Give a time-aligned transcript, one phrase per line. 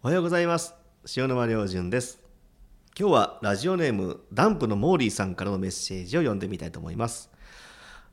[0.00, 0.76] おはようございます。
[1.16, 2.20] 塩沼良純です。
[2.96, 7.32] 今日はラジオネームダンプのモーリーさんからのメッセージを読んでみたいと思います、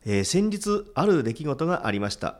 [0.04, 2.40] えー、先日ある出来事がありました。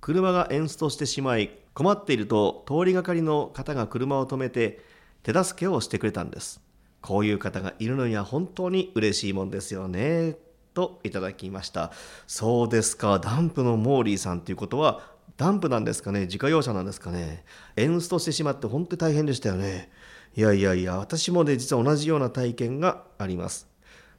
[0.00, 4.78] 車がエンストしてしまい困っていると通りがかりの方が車を止めて
[5.24, 6.60] 手助けをしてくれたんです。
[7.00, 10.36] こういう方がいるのには本当に嬉しいもんですよね
[10.74, 11.90] といただきました。
[12.28, 16.22] そうですかダンプのモーリーさんということはダンプなんですかね？
[16.22, 17.44] 自家用車なんですかね？
[17.76, 19.90] エンストしてしまって本当に大変でしたよね？
[20.36, 23.68] いやいやいや私もね実は同じような体験があります。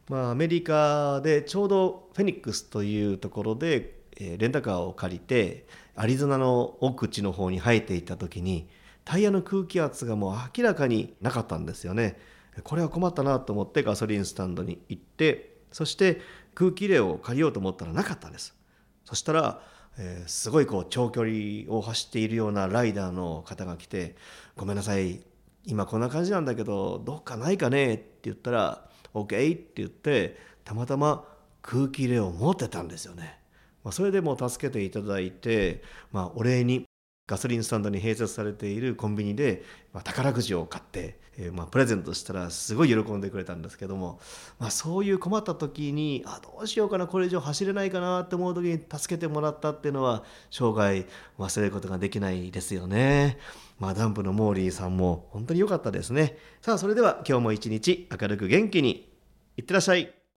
[0.09, 8.69] まあアメリカでちょうどフェニックスというところで、えレンタカーを借りてアリゾナの奥地の方に生えていた時に
[9.03, 12.17] タイヤの空気圧がもう明らかになかったんですよね。
[12.63, 16.21] これは困ったなと思ってガソリンスタンドに行ってそして
[16.55, 18.55] 空気入れを借りようと思ったらなかったんです。
[19.03, 19.61] そしたら
[20.01, 24.15] えー、すごいこう長距離を走っているようなライダーの方が来て
[24.55, 25.21] 「ごめんなさい
[25.65, 31.25] 今こんな感じなんだけどどっかないかね?」って言ったら「OK」って言ってたまたま
[31.61, 33.37] 空気入れを持ってたんですよね。
[33.83, 36.85] まあ、それでも助けていただいて、まあ、お礼に
[37.29, 39.61] ガソリンスタンドに併設されているコンビニで、
[39.93, 44.19] まあ、宝くじを買って、えー、まあ、プレゼントしたらすごい喜んでくれたんですけども、
[44.57, 51.05] まあ、そういう困った時にあどうしようかなこれ以上走れないかなって思う時に助けてもらったっていうのは生涯
[51.37, 53.37] 忘れることができないですよね。
[53.77, 56.35] まあ、ダンプのモーリーさんも本当に良かったですね。
[56.61, 59.07] さあそれでは今日も一日明るく元気に
[59.55, 60.18] いってらっしゃい。